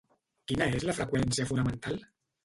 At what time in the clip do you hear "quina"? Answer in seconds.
0.51-0.67